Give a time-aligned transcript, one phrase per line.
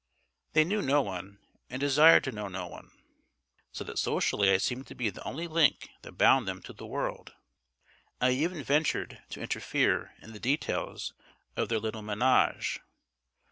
[0.53, 1.37] They knew no one,
[1.69, 2.89] and desired to know no one;
[3.71, 6.87] so that socially I seemed to be the only link that bound them to the
[6.87, 7.35] world.
[8.19, 11.13] I even ventured to interfere in the details
[11.55, 12.79] of their little menage.